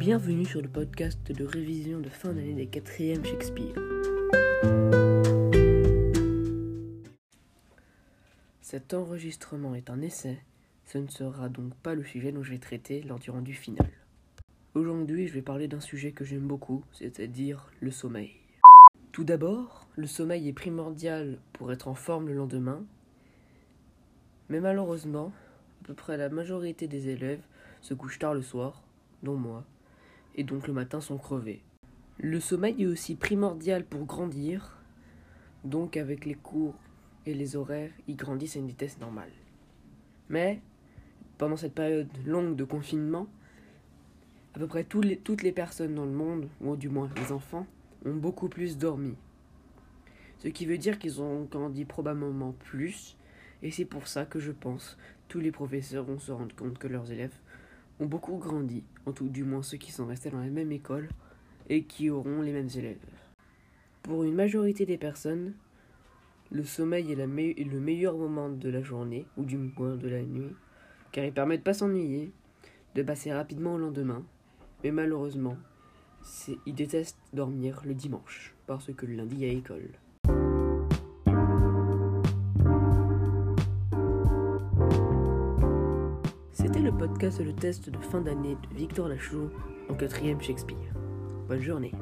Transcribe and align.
Bienvenue 0.00 0.46
sur 0.46 0.62
le 0.62 0.68
podcast 0.68 1.30
de 1.30 1.44
révision 1.44 2.00
de 2.00 2.08
fin 2.08 2.32
d'année 2.32 2.54
des 2.54 2.66
4e 2.68 3.22
Shakespeare. 3.22 3.74
Cet 8.62 8.94
enregistrement 8.94 9.74
est 9.74 9.90
un 9.90 10.00
essai, 10.00 10.42
ce 10.86 10.96
ne 10.96 11.08
sera 11.08 11.50
donc 11.50 11.74
pas 11.74 11.94
le 11.94 12.02
sujet 12.02 12.32
dont 12.32 12.42
je 12.42 12.50
vais 12.50 12.58
traiter 12.58 13.02
lors 13.02 13.18
du 13.18 13.30
rendu 13.30 13.52
final. 13.52 13.90
Aujourd'hui, 14.74 15.28
je 15.28 15.34
vais 15.34 15.42
parler 15.42 15.68
d'un 15.68 15.80
sujet 15.80 16.12
que 16.12 16.24
j'aime 16.24 16.46
beaucoup, 16.46 16.82
c'est-à-dire 16.92 17.70
le 17.80 17.90
sommeil. 17.90 18.32
Tout 19.12 19.24
d'abord, 19.24 19.86
le 19.96 20.06
sommeil 20.06 20.48
est 20.48 20.54
primordial 20.54 21.36
pour 21.52 21.72
être 21.72 21.88
en 21.88 21.94
forme 21.94 22.28
le 22.28 22.34
lendemain, 22.34 22.82
mais 24.48 24.60
malheureusement, 24.60 25.30
à 25.82 25.88
peu 25.88 25.92
près 25.92 26.16
la 26.16 26.30
majorité 26.30 26.88
des 26.88 27.10
élèves 27.10 27.42
se 27.82 27.92
couchent 27.92 28.18
tard 28.18 28.32
le 28.32 28.40
soir, 28.40 28.82
dont 29.22 29.36
moi, 29.36 29.66
et 30.34 30.44
donc 30.44 30.66
le 30.66 30.72
matin 30.72 31.00
sont 31.00 31.18
crevés. 31.18 31.62
Le 32.18 32.40
sommeil 32.40 32.82
est 32.82 32.86
aussi 32.86 33.14
primordial 33.14 33.84
pour 33.84 34.04
grandir, 34.04 34.78
donc 35.64 35.96
avec 35.96 36.24
les 36.24 36.34
cours 36.34 36.74
et 37.26 37.34
les 37.34 37.56
horaires, 37.56 37.92
ils 38.08 38.16
grandissent 38.16 38.56
à 38.56 38.60
une 38.60 38.66
vitesse 38.66 38.98
normale. 38.98 39.30
Mais, 40.28 40.60
pendant 41.38 41.56
cette 41.56 41.74
période 41.74 42.08
longue 42.26 42.56
de 42.56 42.64
confinement, 42.64 43.26
à 44.54 44.58
peu 44.58 44.66
près 44.66 44.84
toutes 44.84 45.42
les 45.42 45.52
personnes 45.52 45.94
dans 45.94 46.04
le 46.04 46.12
monde, 46.12 46.48
ou 46.60 46.76
du 46.76 46.88
moins 46.88 47.08
les 47.16 47.32
enfants, 47.32 47.66
ont 48.04 48.14
beaucoup 48.14 48.48
plus 48.48 48.78
dormi. 48.78 49.14
Ce 50.38 50.48
qui 50.48 50.66
veut 50.66 50.78
dire 50.78 50.98
qu'ils 50.98 51.20
ont 51.20 51.44
grandi 51.44 51.84
probablement 51.84 52.52
plus, 52.52 53.16
et 53.62 53.70
c'est 53.70 53.84
pour 53.84 54.08
ça 54.08 54.24
que 54.24 54.40
je 54.40 54.52
pense 54.52 54.96
tous 55.28 55.40
les 55.40 55.52
professeurs 55.52 56.04
vont 56.04 56.18
se 56.18 56.32
rendre 56.32 56.54
compte 56.56 56.78
que 56.78 56.88
leurs 56.88 57.12
élèves 57.12 57.36
ont 58.00 58.06
beaucoup 58.06 58.38
grandi, 58.38 58.82
en 59.06 59.12
tout 59.12 59.28
du 59.28 59.44
moins 59.44 59.62
ceux 59.62 59.76
qui 59.76 59.92
sont 59.92 60.06
restés 60.06 60.30
dans 60.30 60.40
la 60.40 60.46
même 60.46 60.72
école 60.72 61.08
et 61.68 61.84
qui 61.84 62.10
auront 62.10 62.42
les 62.42 62.52
mêmes 62.52 62.70
élèves. 62.74 62.98
Pour 64.02 64.24
une 64.24 64.34
majorité 64.34 64.86
des 64.86 64.98
personnes, 64.98 65.54
le 66.50 66.64
sommeil 66.64 67.12
est, 67.12 67.64
le 67.64 67.80
meilleur 67.80 68.16
moment 68.16 68.48
de 68.48 68.68
la 68.68 68.82
journée, 68.82 69.26
ou 69.36 69.44
du 69.44 69.56
moins 69.56 69.96
de 69.96 70.08
la 70.08 70.22
nuit, 70.22 70.54
car 71.12 71.24
il 71.24 71.32
permet 71.32 71.58
de 71.58 71.62
pas 71.62 71.74
s'ennuyer, 71.74 72.32
de 72.94 73.02
passer 73.02 73.32
rapidement 73.32 73.74
au 73.74 73.78
lendemain, 73.78 74.24
mais 74.82 74.90
malheureusement, 74.90 75.56
ils 76.66 76.74
détestent 76.74 77.20
dormir 77.32 77.82
le 77.84 77.94
dimanche, 77.94 78.54
parce 78.66 78.92
que 78.92 79.06
le 79.06 79.14
lundi 79.14 79.36
il 79.36 79.42
y 79.42 79.48
a 79.48 79.52
école. 79.52 79.90
C'était 86.60 86.80
le 86.80 86.92
podcast 86.92 87.42
Le 87.42 87.54
test 87.54 87.88
de 87.88 87.98
fin 87.98 88.20
d'année 88.20 88.54
de 88.54 88.76
Victor 88.76 89.08
Lachaud 89.08 89.50
en 89.88 89.94
quatrième 89.94 90.42
Shakespeare. 90.42 90.92
Bonne 91.48 91.62
journée. 91.62 91.92